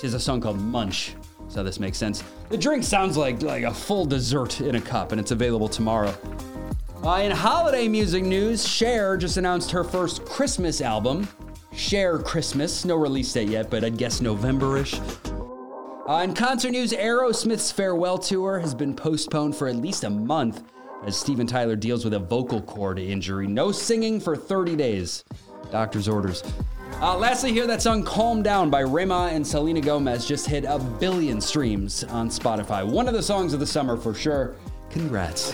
She 0.00 0.02
has 0.02 0.14
a 0.14 0.20
song 0.20 0.40
called 0.40 0.58
Munch, 0.60 1.14
so 1.48 1.62
this 1.62 1.78
makes 1.78 1.96
sense. 1.96 2.24
The 2.48 2.58
drink 2.58 2.82
sounds 2.82 3.16
like 3.16 3.40
like 3.42 3.62
a 3.62 3.72
full 3.72 4.04
dessert 4.04 4.60
in 4.60 4.74
a 4.74 4.80
cup, 4.80 5.12
and 5.12 5.20
it's 5.20 5.30
available 5.30 5.68
tomorrow. 5.68 6.12
Uh, 7.04 7.20
in 7.22 7.30
holiday 7.30 7.86
music 7.86 8.24
news, 8.24 8.66
Cher 8.66 9.16
just 9.16 9.36
announced 9.36 9.70
her 9.70 9.84
first 9.84 10.24
Christmas 10.24 10.80
album. 10.80 11.28
Cher 11.76 12.18
Christmas. 12.18 12.84
No 12.84 12.96
release 12.96 13.32
date 13.32 13.48
yet, 13.48 13.70
but 13.70 13.84
I'd 13.84 13.98
guess 13.98 14.20
November-ish. 14.20 14.98
Uh, 16.08 16.22
in 16.22 16.34
concert 16.34 16.70
news, 16.70 16.92
Aerosmith's 16.92 17.70
farewell 17.70 18.16
tour 18.16 18.58
has 18.58 18.74
been 18.74 18.94
postponed 18.94 19.56
for 19.56 19.68
at 19.68 19.76
least 19.76 20.04
a 20.04 20.10
month 20.10 20.62
as 21.04 21.16
Steven 21.16 21.46
Tyler 21.46 21.76
deals 21.76 22.04
with 22.04 22.14
a 22.14 22.18
vocal 22.18 22.62
cord 22.62 22.98
injury. 22.98 23.46
No 23.46 23.72
singing 23.72 24.20
for 24.20 24.36
30 24.36 24.76
days. 24.76 25.24
Doctor's 25.70 26.08
orders. 26.08 26.42
Uh, 27.00 27.16
lastly, 27.18 27.52
here 27.52 27.66
that 27.66 27.82
song 27.82 28.02
Calm 28.04 28.42
Down 28.42 28.70
by 28.70 28.80
Rema 28.80 29.30
and 29.32 29.46
Selena 29.46 29.80
Gomez 29.80 30.26
just 30.26 30.46
hit 30.46 30.64
a 30.64 30.78
billion 30.78 31.40
streams 31.40 32.04
on 32.04 32.30
Spotify. 32.30 32.86
One 32.86 33.08
of 33.08 33.14
the 33.14 33.22
songs 33.22 33.52
of 33.52 33.60
the 33.60 33.66
summer 33.66 33.96
for 33.96 34.14
sure. 34.14 34.54
Congrats. 34.90 35.52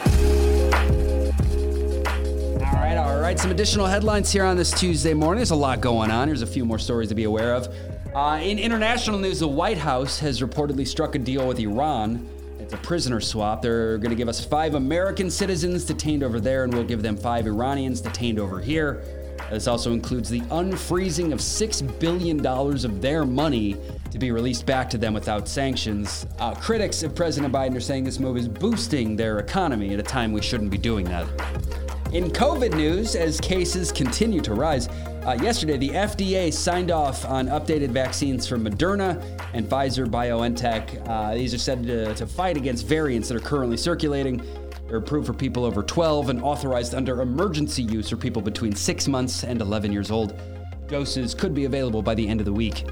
All 2.92 2.98
right, 2.98 3.14
all 3.14 3.20
right. 3.20 3.38
Some 3.38 3.50
additional 3.50 3.86
headlines 3.86 4.30
here 4.30 4.44
on 4.44 4.54
this 4.54 4.70
Tuesday 4.70 5.14
morning. 5.14 5.38
There's 5.38 5.50
a 5.50 5.56
lot 5.56 5.80
going 5.80 6.10
on. 6.10 6.28
Here's 6.28 6.42
a 6.42 6.46
few 6.46 6.66
more 6.66 6.78
stories 6.78 7.08
to 7.08 7.14
be 7.14 7.24
aware 7.24 7.54
of. 7.54 7.74
Uh, 8.14 8.38
in 8.42 8.58
international 8.58 9.18
news, 9.18 9.40
the 9.40 9.48
White 9.48 9.78
House 9.78 10.18
has 10.18 10.42
reportedly 10.42 10.86
struck 10.86 11.14
a 11.14 11.18
deal 11.18 11.48
with 11.48 11.58
Iran. 11.58 12.28
It's 12.58 12.74
a 12.74 12.76
prisoner 12.76 13.18
swap. 13.18 13.62
They're 13.62 13.96
going 13.96 14.10
to 14.10 14.16
give 14.16 14.28
us 14.28 14.44
five 14.44 14.74
American 14.74 15.30
citizens 15.30 15.86
detained 15.86 16.22
over 16.22 16.38
there, 16.38 16.64
and 16.64 16.74
we'll 16.74 16.84
give 16.84 17.00
them 17.00 17.16
five 17.16 17.46
Iranians 17.46 18.02
detained 18.02 18.38
over 18.38 18.60
here. 18.60 19.02
This 19.50 19.66
also 19.66 19.94
includes 19.94 20.28
the 20.28 20.40
unfreezing 20.42 21.32
of 21.32 21.38
$6 21.38 21.98
billion 21.98 22.44
of 22.46 23.00
their 23.00 23.24
money 23.24 23.78
to 24.10 24.18
be 24.18 24.32
released 24.32 24.66
back 24.66 24.90
to 24.90 24.98
them 24.98 25.14
without 25.14 25.48
sanctions. 25.48 26.26
Uh, 26.38 26.54
critics 26.56 27.02
of 27.02 27.14
President 27.14 27.54
Biden 27.54 27.74
are 27.74 27.80
saying 27.80 28.04
this 28.04 28.20
move 28.20 28.36
is 28.36 28.48
boosting 28.48 29.16
their 29.16 29.38
economy 29.38 29.94
at 29.94 29.98
a 29.98 30.02
time 30.02 30.30
we 30.30 30.42
shouldn't 30.42 30.70
be 30.70 30.78
doing 30.78 31.06
that. 31.06 31.26
In 32.12 32.30
COVID 32.30 32.76
news, 32.76 33.16
as 33.16 33.40
cases 33.40 33.90
continue 33.90 34.42
to 34.42 34.52
rise, 34.52 34.86
uh, 35.26 35.38
yesterday 35.40 35.78
the 35.78 35.88
FDA 35.88 36.52
signed 36.52 36.90
off 36.90 37.24
on 37.24 37.46
updated 37.46 37.88
vaccines 37.88 38.46
from 38.46 38.66
Moderna 38.66 39.18
and 39.54 39.66
Pfizer 39.66 40.06
BioNTech. 40.06 41.08
Uh, 41.08 41.34
these 41.34 41.54
are 41.54 41.58
said 41.58 41.84
to, 41.84 42.14
to 42.14 42.26
fight 42.26 42.58
against 42.58 42.86
variants 42.86 43.28
that 43.28 43.36
are 43.38 43.40
currently 43.40 43.78
circulating. 43.78 44.42
They're 44.86 44.98
approved 44.98 45.26
for 45.26 45.32
people 45.32 45.64
over 45.64 45.82
12 45.82 46.28
and 46.28 46.42
authorized 46.42 46.94
under 46.94 47.22
emergency 47.22 47.82
use 47.82 48.10
for 48.10 48.18
people 48.18 48.42
between 48.42 48.76
6 48.76 49.08
months 49.08 49.42
and 49.42 49.62
11 49.62 49.90
years 49.90 50.10
old. 50.10 50.38
Doses 50.88 51.32
could 51.32 51.54
be 51.54 51.64
available 51.64 52.02
by 52.02 52.14
the 52.14 52.28
end 52.28 52.40
of 52.40 52.44
the 52.44 52.52
week. 52.52 52.84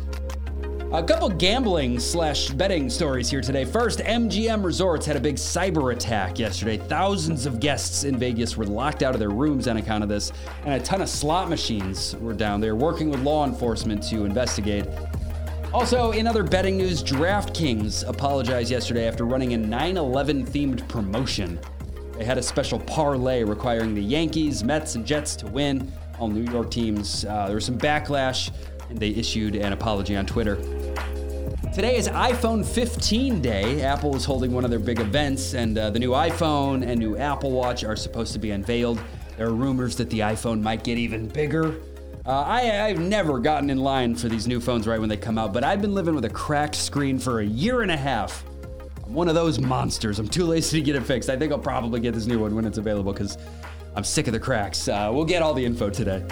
A 0.92 1.00
couple 1.04 1.28
gambling 1.28 2.00
slash 2.00 2.48
betting 2.48 2.90
stories 2.90 3.30
here 3.30 3.40
today. 3.40 3.64
First, 3.64 4.00
MGM 4.00 4.64
Resorts 4.64 5.06
had 5.06 5.16
a 5.16 5.20
big 5.20 5.36
cyber 5.36 5.92
attack 5.94 6.36
yesterday. 6.36 6.78
Thousands 6.78 7.46
of 7.46 7.60
guests 7.60 8.02
in 8.02 8.18
Vegas 8.18 8.56
were 8.56 8.66
locked 8.66 9.04
out 9.04 9.14
of 9.14 9.20
their 9.20 9.30
rooms 9.30 9.68
on 9.68 9.76
account 9.76 10.02
of 10.02 10.08
this, 10.08 10.32
and 10.64 10.74
a 10.74 10.84
ton 10.84 11.00
of 11.00 11.08
slot 11.08 11.48
machines 11.48 12.16
were 12.16 12.32
down 12.32 12.60
there 12.60 12.74
working 12.74 13.08
with 13.08 13.20
law 13.20 13.46
enforcement 13.46 14.02
to 14.08 14.24
investigate. 14.24 14.84
Also, 15.72 16.10
in 16.10 16.26
other 16.26 16.42
betting 16.42 16.76
news, 16.76 17.04
DraftKings 17.04 18.08
apologized 18.08 18.72
yesterday 18.72 19.06
after 19.06 19.24
running 19.24 19.54
a 19.54 19.58
9 19.58 19.96
11 19.96 20.44
themed 20.44 20.88
promotion. 20.88 21.60
They 22.18 22.24
had 22.24 22.36
a 22.36 22.42
special 22.42 22.80
parlay 22.80 23.44
requiring 23.44 23.94
the 23.94 24.02
Yankees, 24.02 24.64
Mets, 24.64 24.96
and 24.96 25.06
Jets 25.06 25.36
to 25.36 25.46
win. 25.46 25.92
All 26.18 26.26
New 26.26 26.50
York 26.50 26.72
teams. 26.72 27.24
Uh, 27.24 27.46
there 27.46 27.54
was 27.54 27.64
some 27.64 27.78
backlash, 27.78 28.50
and 28.90 28.98
they 28.98 29.10
issued 29.10 29.54
an 29.54 29.72
apology 29.72 30.16
on 30.16 30.26
Twitter. 30.26 30.56
Today 31.72 31.96
is 31.96 32.08
iPhone 32.08 32.66
15 32.66 33.40
day. 33.40 33.82
Apple 33.82 34.16
is 34.16 34.24
holding 34.24 34.52
one 34.52 34.64
of 34.64 34.70
their 34.70 34.80
big 34.80 34.98
events, 34.98 35.54
and 35.54 35.78
uh, 35.78 35.88
the 35.88 36.00
new 36.00 36.10
iPhone 36.10 36.84
and 36.84 36.98
new 36.98 37.16
Apple 37.16 37.52
Watch 37.52 37.84
are 37.84 37.94
supposed 37.94 38.32
to 38.32 38.40
be 38.40 38.50
unveiled. 38.50 39.00
There 39.36 39.46
are 39.46 39.54
rumors 39.54 39.94
that 39.96 40.10
the 40.10 40.18
iPhone 40.18 40.60
might 40.60 40.82
get 40.82 40.98
even 40.98 41.28
bigger. 41.28 41.76
Uh, 42.26 42.40
I, 42.40 42.62
have 42.62 42.98
never 42.98 43.38
gotten 43.38 43.70
in 43.70 43.78
line 43.78 44.16
for 44.16 44.28
these 44.28 44.48
new 44.48 44.60
phones 44.60 44.88
right 44.88 44.98
when 44.98 45.08
they 45.08 45.16
come 45.16 45.38
out, 45.38 45.52
but 45.52 45.62
I've 45.62 45.80
been 45.80 45.94
living 45.94 46.16
with 46.16 46.24
a 46.24 46.30
cracked 46.30 46.74
screen 46.74 47.20
for 47.20 47.38
a 47.38 47.46
year 47.46 47.82
and 47.82 47.92
a 47.92 47.96
half. 47.96 48.44
I'm 49.06 49.14
one 49.14 49.28
of 49.28 49.36
those 49.36 49.60
monsters. 49.60 50.18
I'm 50.18 50.28
too 50.28 50.46
lazy 50.46 50.80
to 50.80 50.84
get 50.84 50.96
it 50.96 51.04
fixed. 51.04 51.30
I 51.30 51.36
think 51.36 51.52
I'll 51.52 51.58
probably 51.58 52.00
get 52.00 52.14
this 52.14 52.26
new 52.26 52.40
one 52.40 52.52
when 52.56 52.64
it's 52.64 52.78
available 52.78 53.12
because 53.12 53.38
I'm 53.94 54.02
sick 54.04 54.26
of 54.26 54.32
the 54.32 54.40
cracks. 54.40 54.88
Uh, 54.88 55.10
we'll 55.12 55.24
get 55.24 55.40
all 55.40 55.54
the 55.54 55.64
info 55.64 55.88
today. 55.88 56.24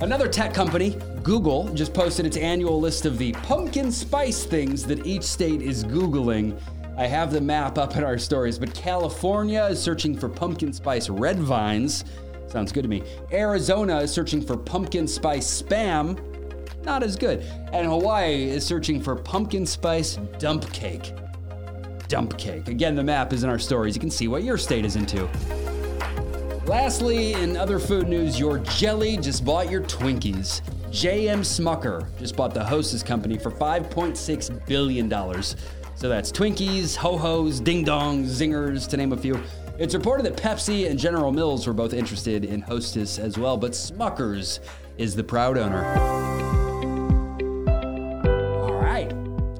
Another 0.00 0.28
tech 0.28 0.52
company, 0.52 0.98
Google, 1.22 1.72
just 1.72 1.94
posted 1.94 2.26
its 2.26 2.36
annual 2.36 2.80
list 2.80 3.06
of 3.06 3.16
the 3.16 3.32
pumpkin 3.32 3.92
spice 3.92 4.44
things 4.44 4.84
that 4.84 5.06
each 5.06 5.22
state 5.22 5.62
is 5.62 5.84
Googling. 5.84 6.60
I 6.96 7.06
have 7.06 7.32
the 7.32 7.40
map 7.40 7.78
up 7.78 7.96
in 7.96 8.04
our 8.04 8.18
stories, 8.18 8.58
but 8.58 8.74
California 8.74 9.64
is 9.64 9.80
searching 9.80 10.16
for 10.16 10.28
pumpkin 10.28 10.72
spice 10.72 11.08
red 11.08 11.38
vines. 11.38 12.04
Sounds 12.48 12.72
good 12.72 12.82
to 12.82 12.88
me. 12.88 13.02
Arizona 13.32 13.98
is 14.00 14.12
searching 14.12 14.42
for 14.42 14.56
pumpkin 14.56 15.06
spice 15.06 15.62
spam. 15.62 16.20
Not 16.84 17.02
as 17.02 17.16
good. 17.16 17.40
And 17.72 17.86
Hawaii 17.86 18.44
is 18.44 18.66
searching 18.66 19.00
for 19.00 19.16
pumpkin 19.16 19.64
spice 19.64 20.16
dump 20.38 20.70
cake. 20.72 21.14
Dump 22.08 22.36
cake. 22.36 22.68
Again, 22.68 22.94
the 22.94 23.02
map 23.02 23.32
is 23.32 23.42
in 23.44 23.50
our 23.50 23.58
stories. 23.58 23.94
You 23.94 24.00
can 24.00 24.10
see 24.10 24.28
what 24.28 24.44
your 24.44 24.58
state 24.58 24.84
is 24.84 24.96
into. 24.96 25.28
Lastly, 26.66 27.34
in 27.34 27.58
other 27.58 27.78
food 27.78 28.08
news, 28.08 28.40
your 28.40 28.58
jelly 28.58 29.18
just 29.18 29.44
bought 29.44 29.70
your 29.70 29.82
Twinkies. 29.82 30.62
JM 30.90 31.40
Smucker 31.40 32.08
just 32.18 32.36
bought 32.36 32.54
the 32.54 32.64
Hostess 32.64 33.02
Company 33.02 33.36
for 33.36 33.50
$5.6 33.50 34.66
billion. 34.66 35.10
So 35.10 36.08
that's 36.08 36.32
Twinkies, 36.32 36.96
Ho 36.96 37.18
Ho's, 37.18 37.60
Ding 37.60 37.84
Dongs, 37.84 38.26
Zingers, 38.26 38.88
to 38.88 38.96
name 38.96 39.12
a 39.12 39.16
few. 39.16 39.38
It's 39.78 39.94
reported 39.94 40.24
that 40.24 40.36
Pepsi 40.36 40.88
and 40.88 40.98
General 40.98 41.32
Mills 41.32 41.66
were 41.66 41.74
both 41.74 41.92
interested 41.92 42.46
in 42.46 42.62
Hostess 42.62 43.18
as 43.18 43.36
well, 43.36 43.58
but 43.58 43.72
Smuckers 43.72 44.60
is 44.96 45.14
the 45.14 45.24
proud 45.24 45.58
owner. 45.58 45.84
All 48.62 48.72
right. 48.72 49.12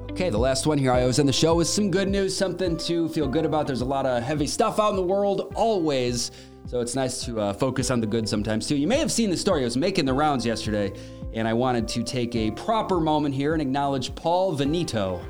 Okay, 0.09 0.31
the 0.31 0.39
last 0.39 0.65
one 0.65 0.79
here 0.79 0.91
I 0.91 1.05
was 1.05 1.19
in 1.19 1.27
the 1.27 1.33
show 1.33 1.53
with 1.53 1.67
some 1.67 1.91
good 1.91 2.07
news, 2.07 2.35
something 2.35 2.77
to 2.77 3.09
feel 3.09 3.27
good 3.27 3.45
about. 3.45 3.67
There's 3.67 3.81
a 3.81 3.85
lot 3.85 4.07
of 4.07 4.23
heavy 4.23 4.47
stuff 4.47 4.79
out 4.79 4.89
in 4.89 4.95
the 4.95 5.03
world, 5.03 5.53
always. 5.53 6.31
So 6.67 6.81
it's 6.81 6.95
nice 6.95 7.23
to 7.25 7.39
uh, 7.39 7.53
focus 7.53 7.91
on 7.91 8.01
the 8.01 8.07
good 8.07 8.27
sometimes 8.27 8.67
too. 8.67 8.75
You 8.75 8.87
may 8.87 8.97
have 8.97 9.11
seen 9.11 9.29
the 9.29 9.37
story. 9.37 9.61
I 9.61 9.65
was 9.65 9.77
making 9.77 10.05
the 10.05 10.13
rounds 10.13 10.45
yesterday, 10.47 10.91
and 11.33 11.47
I 11.47 11.53
wanted 11.53 11.87
to 11.89 12.03
take 12.03 12.35
a 12.35 12.49
proper 12.51 12.99
moment 12.99 13.35
here 13.35 13.53
and 13.53 13.61
acknowledge 13.61 14.15
Paul 14.15 14.53
Veneto. 14.53 15.23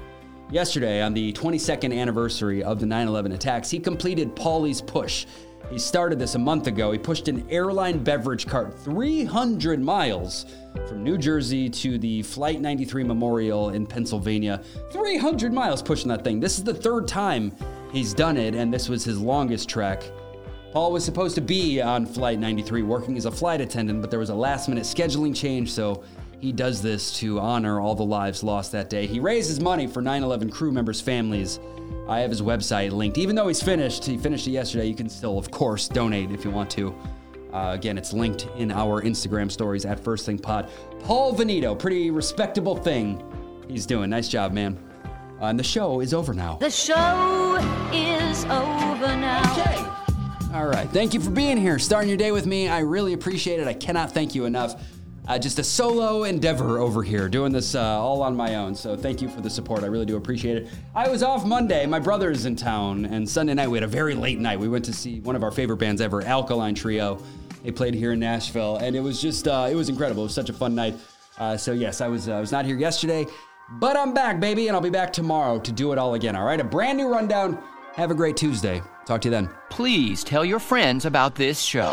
Yesterday, 0.49 1.01
on 1.01 1.13
the 1.13 1.33
22nd 1.33 1.93
anniversary 1.93 2.63
of 2.63 2.79
the 2.79 2.85
9 2.85 3.07
11 3.07 3.33
attacks, 3.33 3.69
he 3.69 3.79
completed 3.79 4.33
Paulie's 4.33 4.79
push. 4.79 5.25
He 5.69 5.77
started 5.77 6.19
this 6.19 6.35
a 6.35 6.39
month 6.39 6.67
ago. 6.67 6.91
He 6.93 6.99
pushed 6.99 7.27
an 7.27 7.45
airline 7.49 8.01
beverage 8.01 8.47
cart 8.47 8.77
300 8.79 9.81
miles 9.81 10.45
from 10.87 11.03
New 11.03 11.17
Jersey 11.17 11.69
to 11.69 11.97
the 11.97 12.21
Flight 12.21 12.61
93 12.61 13.03
Memorial 13.03 13.71
in 13.71 13.85
Pennsylvania. 13.85 14.63
300 14.91 15.51
miles 15.51 15.81
pushing 15.81 16.07
that 16.09 16.23
thing. 16.23 16.39
This 16.39 16.57
is 16.57 16.63
the 16.63 16.73
third 16.73 17.07
time 17.09 17.51
he's 17.91 18.13
done 18.13 18.37
it, 18.37 18.55
and 18.55 18.73
this 18.73 18.87
was 18.87 19.03
his 19.03 19.19
longest 19.19 19.67
trek. 19.67 20.03
Paul 20.75 20.91
was 20.91 21.05
supposed 21.05 21.35
to 21.35 21.41
be 21.41 21.81
on 21.81 22.05
Flight 22.05 22.37
93 22.37 22.81
working 22.81 23.15
as 23.15 23.23
a 23.23 23.31
flight 23.31 23.61
attendant, 23.61 24.01
but 24.01 24.11
there 24.11 24.19
was 24.19 24.29
a 24.29 24.35
last 24.35 24.67
minute 24.67 24.83
scheduling 24.83 25.33
change, 25.33 25.71
so 25.71 26.03
he 26.41 26.51
does 26.51 26.81
this 26.81 27.17
to 27.19 27.39
honor 27.39 27.79
all 27.79 27.95
the 27.95 28.03
lives 28.03 28.43
lost 28.43 28.73
that 28.73 28.89
day. 28.89 29.07
He 29.07 29.21
raises 29.21 29.61
money 29.61 29.87
for 29.87 30.01
9 30.01 30.21
11 30.21 30.49
crew 30.49 30.73
members' 30.73 30.99
families. 30.99 31.61
I 32.09 32.19
have 32.19 32.29
his 32.29 32.41
website 32.41 32.91
linked. 32.91 33.17
Even 33.17 33.37
though 33.37 33.47
he's 33.47 33.63
finished, 33.63 34.03
he 34.03 34.17
finished 34.17 34.47
it 34.47 34.51
yesterday, 34.51 34.85
you 34.85 34.95
can 34.95 35.07
still, 35.07 35.37
of 35.37 35.49
course, 35.49 35.87
donate 35.87 36.29
if 36.31 36.43
you 36.43 36.51
want 36.51 36.69
to. 36.71 36.93
Uh, 37.53 37.71
again, 37.73 37.97
it's 37.97 38.11
linked 38.11 38.49
in 38.57 38.69
our 38.69 39.01
Instagram 39.01 39.49
stories 39.49 39.85
at 39.85 39.97
First 39.97 40.25
Thing 40.25 40.37
Pod. 40.37 40.69
Paul 40.99 41.31
Veneto, 41.31 41.73
pretty 41.73 42.11
respectable 42.11 42.75
thing 42.75 43.23
he's 43.69 43.85
doing. 43.85 44.09
Nice 44.09 44.27
job, 44.27 44.51
man. 44.51 44.77
Uh, 45.41 45.45
and 45.45 45.57
the 45.57 45.63
show 45.63 46.01
is 46.01 46.13
over 46.13 46.33
now. 46.33 46.57
The 46.57 46.69
show 46.69 47.55
is 47.93 48.43
over 48.43 49.15
now. 49.15 49.53
Okay. 49.53 49.84
All 50.55 50.67
right. 50.67 50.89
Thank 50.89 51.13
you 51.13 51.19
for 51.19 51.31
being 51.31 51.57
here, 51.57 51.77
starting 51.77 52.07
your 52.07 52.17
day 52.17 52.31
with 52.31 52.45
me. 52.45 52.69
I 52.69 52.79
really 52.79 53.11
appreciate 53.11 53.59
it. 53.59 53.67
I 53.67 53.73
cannot 53.73 54.13
thank 54.13 54.33
you 54.33 54.45
enough. 54.45 54.81
Uh, 55.27 55.37
just 55.37 55.59
a 55.59 55.63
solo 55.65 56.23
endeavor 56.23 56.79
over 56.79 57.03
here, 57.03 57.27
doing 57.27 57.51
this 57.51 57.75
uh, 57.75 57.81
all 57.81 58.21
on 58.21 58.37
my 58.37 58.55
own. 58.55 58.73
So 58.73 58.95
thank 58.95 59.21
you 59.21 59.27
for 59.27 59.41
the 59.41 59.49
support. 59.49 59.83
I 59.83 59.87
really 59.87 60.05
do 60.05 60.15
appreciate 60.15 60.55
it. 60.55 60.69
I 60.95 61.09
was 61.09 61.23
off 61.23 61.45
Monday. 61.45 61.85
My 61.85 61.99
brother 61.99 62.31
is 62.31 62.45
in 62.45 62.55
town, 62.55 63.03
and 63.03 63.27
Sunday 63.29 63.53
night 63.53 63.67
we 63.67 63.75
had 63.75 63.83
a 63.83 63.87
very 63.87 64.15
late 64.15 64.39
night. 64.39 64.57
We 64.57 64.69
went 64.69 64.85
to 64.85 64.93
see 64.93 65.19
one 65.19 65.35
of 65.35 65.43
our 65.43 65.51
favorite 65.51 65.75
bands 65.75 65.99
ever, 65.99 66.21
Alkaline 66.21 66.73
Trio. 66.73 67.21
They 67.61 67.71
played 67.71 67.93
here 67.93 68.13
in 68.13 68.19
Nashville, 68.21 68.77
and 68.77 68.95
it 68.95 69.01
was 69.01 69.21
just 69.21 69.49
uh, 69.49 69.67
it 69.69 69.75
was 69.75 69.89
incredible. 69.89 70.23
It 70.23 70.27
was 70.27 70.35
such 70.35 70.49
a 70.49 70.53
fun 70.53 70.73
night. 70.73 70.95
Uh, 71.37 71.57
so 71.57 71.73
yes, 71.73 71.99
I 71.99 72.07
was 72.07 72.29
I 72.29 72.39
was 72.39 72.53
not 72.53 72.63
here 72.63 72.77
yesterday, 72.77 73.25
but 73.71 73.97
I'm 73.97 74.13
back, 74.13 74.39
baby, 74.39 74.69
and 74.69 74.75
I'll 74.77 74.81
be 74.81 74.89
back 74.89 75.11
tomorrow 75.11 75.59
to 75.59 75.71
do 75.73 75.91
it 75.91 75.97
all 75.97 76.13
again. 76.13 76.33
All 76.33 76.45
right, 76.45 76.61
a 76.61 76.63
brand 76.63 76.97
new 76.97 77.09
rundown. 77.09 77.61
Have 77.95 78.09
a 78.09 78.15
great 78.15 78.37
Tuesday. 78.37 78.81
Talk 79.05 79.21
to 79.21 79.27
you 79.27 79.31
then. 79.31 79.49
Please 79.69 80.23
tell 80.23 80.43
your 80.43 80.59
friends 80.59 81.05
about 81.05 81.35
this 81.35 81.61
show. 81.61 81.91